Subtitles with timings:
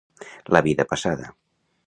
[0.57, 1.31] La vida passada.